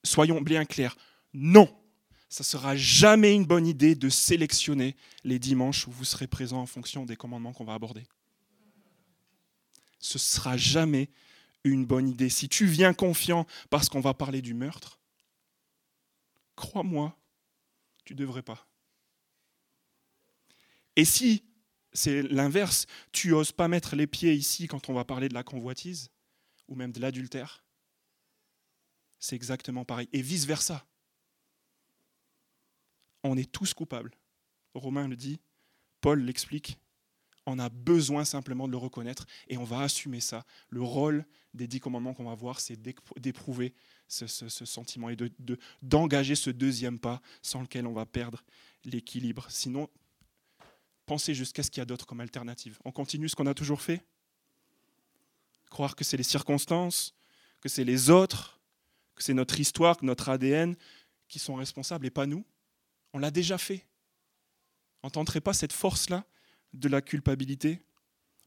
[0.02, 0.96] soyons bien clairs,
[1.34, 1.68] non,
[2.28, 6.60] ça ne sera jamais une bonne idée de sélectionner les dimanches où vous serez présent
[6.60, 8.04] en fonction des commandements qu'on va aborder.
[9.98, 11.10] Ce sera jamais
[11.64, 12.30] une bonne idée.
[12.30, 14.99] Si tu viens confiant parce qu'on va parler du meurtre,
[16.60, 17.18] crois-moi,
[18.04, 18.68] tu ne devrais pas.
[20.94, 21.44] Et si
[21.92, 25.42] c'est l'inverse, tu oses pas mettre les pieds ici quand on va parler de la
[25.42, 26.10] convoitise,
[26.68, 27.64] ou même de l'adultère,
[29.18, 30.08] c'est exactement pareil.
[30.12, 30.86] Et vice-versa.
[33.22, 34.14] On est tous coupables.
[34.74, 35.40] Romain le dit,
[36.00, 36.78] Paul l'explique.
[37.46, 40.44] On a besoin simplement de le reconnaître et on va assumer ça.
[40.68, 42.80] Le rôle des dix commandements qu'on va voir, c'est
[43.16, 43.74] d'éprouver
[44.10, 45.16] ce, sentiment et
[45.82, 48.42] d'engager de, ce deuxième pas sans lequel on va perdre
[48.84, 49.46] l'équilibre.
[49.48, 49.88] Sinon,
[51.06, 52.78] pensez jusqu'à ce qu'il y a d'autre comme alternative.
[52.84, 54.04] On continue ce qu'on a toujours fait?
[55.70, 57.14] Croire que c'est les circonstances,
[57.60, 58.60] que c'est les autres,
[59.14, 60.74] que c'est notre histoire, que notre ADN
[61.28, 62.44] qui sont responsables et pas nous?
[63.12, 63.86] On l'a déjà fait.
[65.02, 66.24] Entendrez pas cette force-là
[66.72, 67.80] de la culpabilité?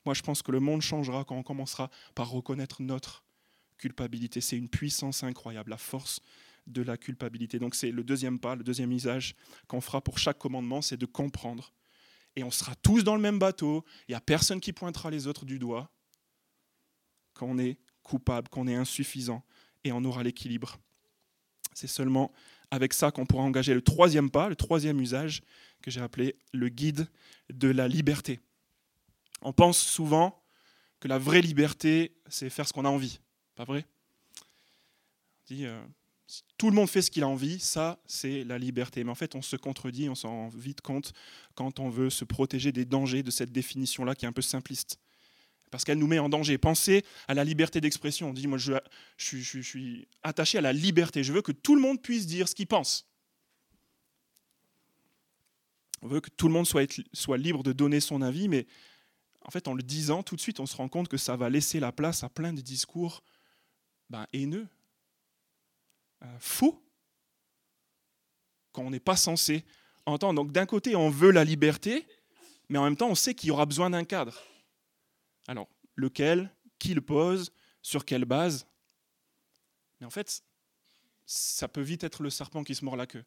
[0.06, 3.24] Moi, je pense que le monde changera quand on commencera par reconnaître notre
[3.78, 4.42] culpabilité.
[4.42, 6.20] C'est une puissance incroyable, la force
[6.68, 7.60] de la culpabilité.
[7.60, 9.36] Donc c'est le deuxième pas, le deuxième usage
[9.68, 11.74] qu'on fera pour chaque commandement, c'est de comprendre.
[12.36, 15.28] Et on sera tous dans le même bateau, il n'y a personne qui pointera les
[15.28, 15.92] autres du doigt
[17.34, 19.44] qu'on est coupable, qu'on est insuffisant,
[19.84, 20.78] et on aura l'équilibre.
[21.74, 22.32] C'est seulement
[22.72, 25.42] avec ça qu'on pourra engager le troisième pas, le troisième usage
[25.82, 27.08] que j'ai appelé le guide
[27.52, 28.40] de la liberté.
[29.42, 30.42] On pense souvent
[31.00, 33.20] que la vraie liberté, c'est faire ce qu'on a envie.
[33.56, 33.86] Pas vrai?
[34.42, 35.82] On dit, euh,
[36.58, 39.04] tout le monde fait ce qu'il a envie, ça, c'est la liberté.
[39.04, 41.14] Mais en fait, on se contredit, on s'en rend vite compte
[41.56, 45.00] quand on veut se protéger des dangers de cette définition-là qui est un peu simpliste.
[45.70, 46.58] Parce qu'elle nous met en danger.
[46.58, 48.30] Pensez à la liberté d'expression.
[48.30, 48.74] On dit, moi, je,
[49.18, 51.24] suis attaché à la liberté.
[51.24, 53.08] Je veux que tout le monde puisse dire ce qu'il pense.
[56.02, 58.68] On veut que tout le monde soit libre de donner son avis, mais
[59.42, 61.50] en fait, en le disant, tout de suite, on se rend compte que ça va
[61.50, 63.24] laisser la place à plein de discours
[64.14, 64.68] ben, haineux,
[66.22, 66.80] euh, faux,
[68.72, 69.66] qu'on n'est pas censé
[70.06, 70.44] entendre.
[70.44, 72.06] Donc d'un côté, on veut la liberté,
[72.70, 74.40] mais en même temps, on sait qu'il y aura besoin d'un cadre.
[75.48, 78.68] Alors, lequel Qui le pose Sur quelle base?
[80.00, 80.44] Mais en fait,
[81.26, 83.26] ça peut vite être le serpent qui se mord la queue.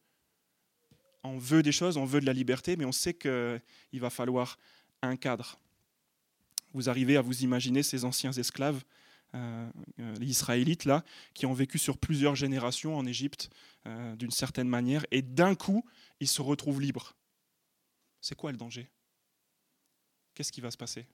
[1.24, 3.60] On veut des choses, on veut de la liberté, mais on sait qu'il
[4.00, 4.56] va falloir
[5.02, 5.58] un cadre
[6.76, 8.84] vous arrivez à vous imaginer ces anciens esclaves,
[9.34, 13.50] euh, euh, Israélites, là, qui ont vécu sur plusieurs générations en Égypte
[13.86, 15.84] euh, d'une certaine manière, et d'un coup,
[16.20, 17.16] ils se retrouvent libres.
[18.20, 18.88] C'est quoi le danger?
[20.34, 21.06] Qu'est-ce qui va se passer?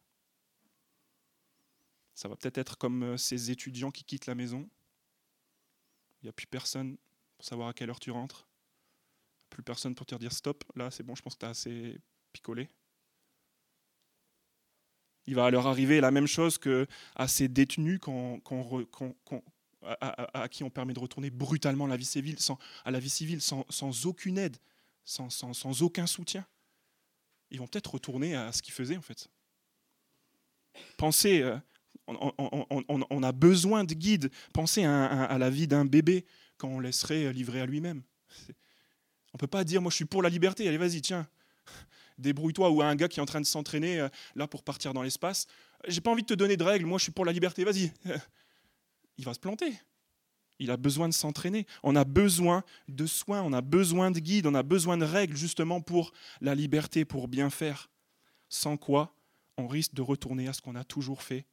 [2.14, 4.68] Ça va peut-être être comme ces étudiants qui quittent la maison.
[6.20, 6.96] Il n'y a plus personne
[7.36, 8.46] pour savoir à quelle heure tu rentres.
[9.50, 10.64] Plus personne pour te dire stop.
[10.76, 12.00] Là, c'est bon, je pense que tu as assez
[12.32, 12.68] picolé.
[15.26, 18.00] Il va leur arriver la même chose qu'à ces détenus
[19.82, 24.56] à, qui on permet de retourner brutalement à la vie civile, sans, aucune aide,
[25.04, 26.46] sans, aucun soutien.
[27.50, 29.28] Ils vont peut-être retourner à ce qu'ils faisaient en fait.
[30.96, 31.56] Pensez, euh,
[32.06, 34.30] on, a besoin de guides.
[34.54, 36.24] Pensez à, à la vie d'un bébé
[36.56, 38.02] quand on laisserait livrer à lui-même.
[38.48, 41.26] On ne peut pas dire moi je suis pour la liberté, allez vas-y, tiens,
[42.22, 44.94] débrouille-toi, ou à un gars qui est en train de s'entraîner euh, là pour partir
[44.94, 45.46] dans l'espace.
[45.86, 47.92] J'ai pas envie de te donner de règles, moi je suis pour la liberté, vas-y.
[49.18, 49.74] Il va se planter.
[50.58, 51.66] Il a besoin de s'entraîner.
[51.82, 55.36] On a besoin de soins, on a besoin de guides, on a besoin de règles
[55.36, 57.90] justement pour la liberté, pour bien faire.
[58.48, 59.14] Sans quoi,
[59.56, 61.46] on risque de retourner à ce qu'on a toujours fait.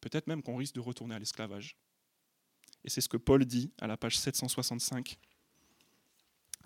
[0.00, 1.76] Peut-être même qu'on risque de retourner à l'esclavage.
[2.84, 5.18] Et c'est ce que Paul dit à la page 765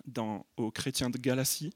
[0.05, 1.73] dans, aux chrétiens de Galatie.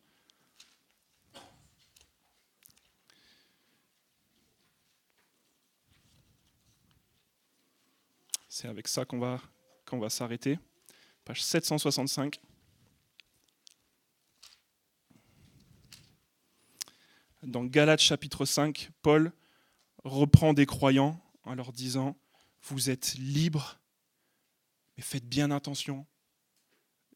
[8.59, 9.39] C'est avec ça qu'on va,
[9.85, 10.57] qu'on va s'arrêter.
[11.25, 12.39] Page 765.
[17.43, 19.31] Dans Galates chapitre 5, Paul
[20.03, 22.17] reprend des croyants en leur disant,
[22.63, 23.79] vous êtes libres,
[24.97, 26.07] mais faites bien attention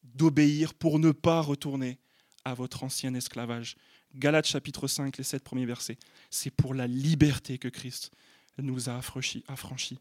[0.03, 1.97] d'obéir pour ne pas retourner
[2.45, 3.77] à votre ancien esclavage.
[4.13, 5.97] Galates chapitre 5, les sept premiers versets.
[6.29, 8.11] C'est pour la liberté que Christ
[8.59, 9.01] nous a
[9.47, 9.99] affranchis.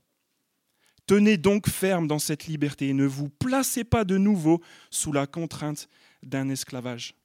[1.11, 5.27] Tenez donc ferme dans cette liberté et ne vous placez pas de nouveau sous la
[5.27, 5.89] contrainte
[6.23, 7.17] d'un esclavage.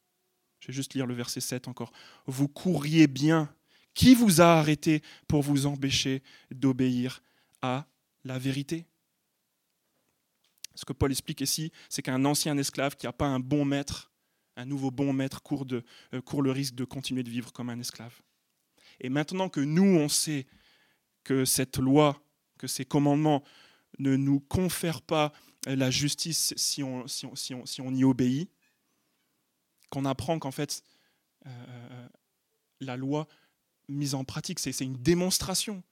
[0.59, 1.91] Je vais juste lire le verset 7 encore.
[2.25, 3.47] Vous courriez bien.
[3.93, 7.21] Qui vous a arrêté pour vous empêcher d'obéir
[7.61, 7.85] à
[8.23, 8.87] la vérité?
[10.73, 14.11] Ce que Paul explique ici, c'est qu'un ancien esclave qui n'a pas un bon maître,
[14.57, 17.79] un nouveau bon maître, court, euh, court le risque de continuer de vivre comme un
[17.79, 18.19] esclave.
[18.99, 20.47] Et maintenant que nous, on sait
[21.23, 22.19] que cette loi,
[22.57, 23.43] que ces commandements
[23.99, 25.33] ne nous confère pas
[25.65, 28.49] la justice si on, si on, si on, y obéit,
[29.89, 30.83] qu'on apprend qu'en fait,
[31.47, 32.07] euh,
[32.81, 33.27] la loi
[33.87, 35.83] mise en pratique, c'est une démonstration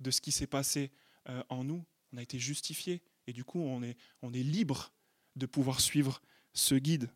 [0.00, 0.90] de ce qui s'est passé
[1.28, 1.84] euh, en nous.
[2.12, 4.92] On a été justifié et du coup, on est, on est libre
[5.36, 6.20] de pouvoir suivre
[6.52, 7.10] ce guide.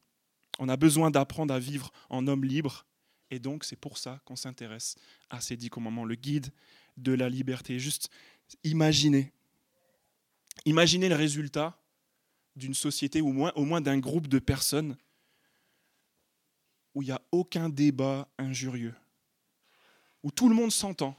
[0.59, 2.87] On a besoin d'apprendre à vivre en homme libre
[3.31, 4.97] et donc c'est pour ça qu'on s'intéresse
[5.31, 6.49] à ces dix commandements, le guide
[6.97, 7.79] de la liberté.
[7.79, 8.11] Juste
[8.65, 9.33] imaginez
[10.65, 11.79] Imaginez le résultat
[12.57, 14.97] d'une société, ou au moins d'un groupe de personnes,
[16.95, 18.95] où il n'y a aucun débat injurieux,
[20.23, 21.17] où tout le monde s'entend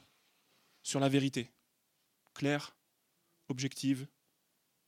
[0.82, 1.50] sur la vérité,
[2.34, 2.76] claire,
[3.48, 4.06] objective,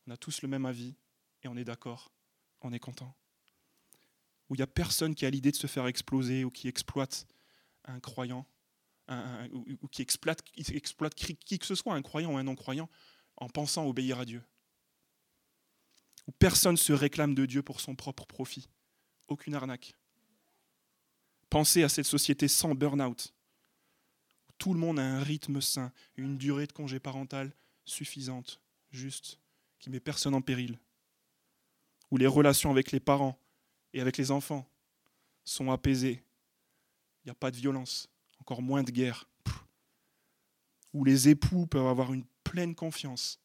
[0.06, 0.94] on a tous le même avis
[1.42, 2.12] et on est d'accord,
[2.60, 3.14] on est content.
[4.48, 7.26] Où il n'y a personne qui a l'idée de se faire exploser ou qui exploite
[7.86, 8.46] un croyant,
[9.52, 10.42] ou, qui exploite,
[11.14, 12.88] qui que ce soit, un croyant ou un non-croyant,
[13.36, 14.42] en pensant obéir à Dieu.
[16.26, 18.68] Où personne se réclame de Dieu pour son propre profit.
[19.28, 19.94] Aucune arnaque.
[21.50, 23.34] Pensez à cette société sans burn-out.
[24.48, 27.52] Où tout le monde a un rythme sain, une durée de congé parental
[27.84, 29.38] suffisante, juste,
[29.78, 30.78] qui met personne en péril,
[32.10, 33.38] où les relations avec les parents
[33.92, 34.66] et avec les enfants
[35.44, 36.24] sont apaisées,
[37.22, 38.08] il n'y a pas de violence,
[38.40, 39.28] encore moins de guerre,
[40.92, 43.40] où les époux peuvent avoir une pleine confiance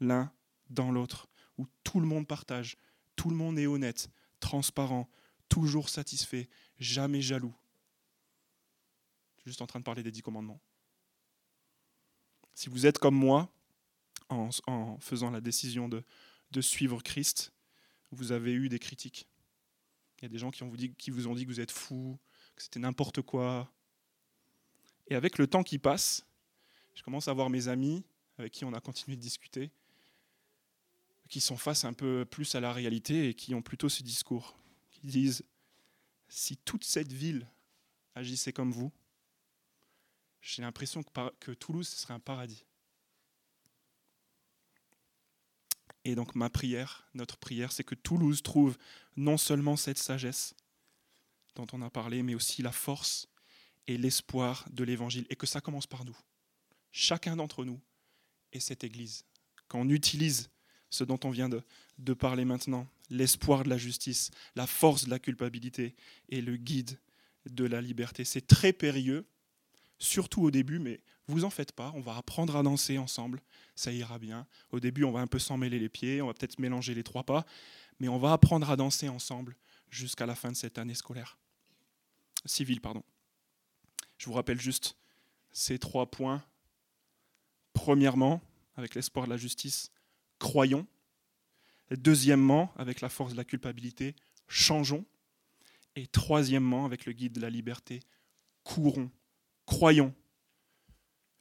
[0.00, 0.32] l'un
[0.70, 2.78] dans l'autre, où tout le monde partage,
[3.14, 4.08] tout le monde est honnête,
[4.40, 5.06] transparent,
[5.50, 7.54] toujours satisfait, jamais jaloux.
[9.36, 10.62] Je suis juste en train de parler des dix commandements.
[12.54, 13.52] Si vous êtes comme moi,
[14.30, 14.48] en,
[14.98, 16.02] faisant la décision de,
[16.50, 17.52] de, suivre Christ,
[18.12, 19.28] vous avez eu des critiques.
[20.20, 21.70] Il y a des gens qui, ont vous, qui vous ont dit que vous êtes
[21.70, 22.18] fou,
[22.56, 23.70] que c'était n'importe quoi.
[25.08, 26.24] Et avec le temps qui passe,
[26.94, 28.06] je commence à voir mes amis
[28.38, 29.70] avec qui on a continué de discuter,
[31.28, 34.56] qui sont face un peu plus à la réalité et qui ont plutôt ce discours,
[34.90, 35.44] qui disent,
[36.28, 37.46] si toute cette ville
[38.14, 38.92] agissait comme vous,
[40.40, 42.64] j'ai l'impression que, que Toulouse, ce serait un paradis.
[46.04, 48.78] Et donc ma prière, notre prière, c'est que Toulouse trouve
[49.16, 50.54] non seulement cette sagesse
[51.54, 53.28] dont on a parlé, mais aussi la force
[53.86, 56.16] et l'espoir de l'Évangile, et que ça commence par nous.
[56.92, 57.80] Chacun d'entre nous
[58.52, 59.24] est cette Église.
[59.68, 60.50] Quand on utilise
[60.90, 61.62] ce dont on vient de,
[61.98, 65.94] de parler maintenant, l'espoir de la justice, la force de la culpabilité
[66.28, 66.98] et le guide
[67.50, 69.26] de la liberté, c'est très périlleux,
[69.98, 73.42] surtout au début, mais vous en faites pas, on va apprendre à danser ensemble,
[73.74, 74.46] ça ira bien.
[74.70, 77.02] Au début, on va un peu s'en mêler les pieds, on va peut-être mélanger les
[77.02, 77.44] trois pas,
[78.00, 79.56] mais on va apprendre à danser ensemble
[79.90, 81.36] jusqu'à la fin de cette année scolaire.
[82.44, 83.02] Civile, pardon.
[84.16, 84.96] Je vous rappelle juste
[85.52, 86.42] ces trois points.
[87.78, 88.42] Premièrement,
[88.74, 89.92] avec l'espoir de la justice,
[90.40, 90.84] croyons.
[91.92, 94.16] deuxièmement, avec la force de la culpabilité,
[94.48, 95.06] changeons.
[95.94, 98.00] Et troisièmement, avec le guide de la liberté,
[98.64, 99.12] courons,
[99.64, 100.12] croyons,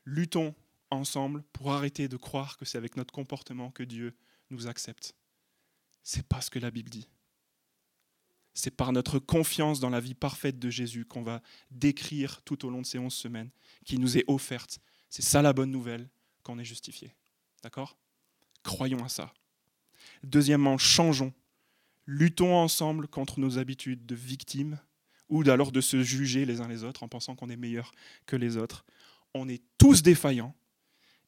[0.05, 0.53] luttons
[0.91, 4.15] ensemble pour arrêter de croire que c'est avec notre comportement que Dieu
[4.51, 5.15] nous accepte.
[6.03, 7.09] C'est pas ce que la Bible dit.
[8.53, 12.69] C'est par notre confiance dans la vie parfaite de Jésus qu'on va décrire tout au
[12.69, 13.49] long de ces onze semaines,
[13.85, 14.79] qui nous est offerte.
[15.09, 16.07] C'est ça la bonne nouvelle,
[16.47, 17.13] qu'on est justifié.
[17.61, 17.97] D'accord?
[18.63, 19.33] Croyons à ça.
[20.23, 21.33] Deuxièmement, changeons.
[22.05, 24.79] Luttons ensemble contre nos habitudes de victimes
[25.27, 27.91] ou alors de se juger les uns les autres en pensant qu'on est meilleur
[28.25, 28.85] que les autres.
[29.33, 30.55] On est tous défaillants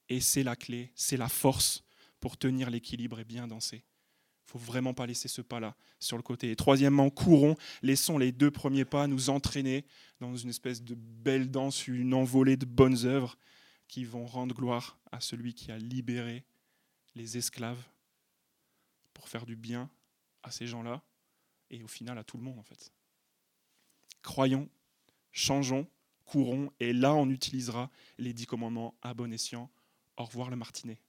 [0.08, 1.84] et c'est la clé, c'est la force
[2.22, 3.84] pour tenir l'équilibre et bien danser.
[4.48, 6.50] Il faut vraiment pas laisser ce pas-là sur le côté.
[6.50, 9.86] Et troisièmement, courons, laissons les deux premiers pas nous entraîner
[10.22, 13.38] dans une espèce de belle danse, une envolée de bonnes œuvres
[13.90, 16.46] qui vont rendre gloire à celui qui a libéré
[17.16, 17.84] les esclaves
[19.14, 19.90] pour faire du bien
[20.44, 21.04] à ces gens-là
[21.70, 22.94] et au final à tout le monde en fait.
[24.22, 24.70] Croyons,
[25.32, 25.88] changeons,
[26.24, 29.70] courons et là on utilisera les dix commandements à bon escient.
[30.18, 31.02] Au revoir le martinet.